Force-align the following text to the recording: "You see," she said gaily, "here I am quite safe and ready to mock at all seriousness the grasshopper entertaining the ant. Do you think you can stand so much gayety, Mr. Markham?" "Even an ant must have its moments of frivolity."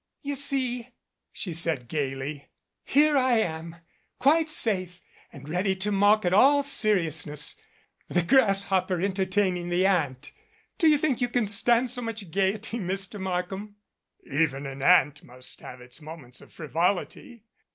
"You 0.23 0.33
see," 0.33 0.89
she 1.31 1.53
said 1.53 1.87
gaily, 1.87 2.49
"here 2.83 3.15
I 3.15 3.37
am 3.37 3.75
quite 4.17 4.49
safe 4.49 4.99
and 5.31 5.47
ready 5.47 5.75
to 5.75 5.91
mock 5.91 6.25
at 6.25 6.33
all 6.33 6.63
seriousness 6.63 7.55
the 8.07 8.23
grasshopper 8.23 8.99
entertaining 8.99 9.69
the 9.69 9.85
ant. 9.85 10.31
Do 10.79 10.87
you 10.87 10.97
think 10.97 11.21
you 11.21 11.29
can 11.29 11.45
stand 11.45 11.91
so 11.91 12.01
much 12.01 12.31
gayety, 12.31 12.79
Mr. 12.79 13.19
Markham?" 13.19 13.75
"Even 14.25 14.65
an 14.65 14.81
ant 14.81 15.23
must 15.23 15.61
have 15.61 15.81
its 15.81 16.01
moments 16.01 16.41
of 16.41 16.51
frivolity." 16.51 17.43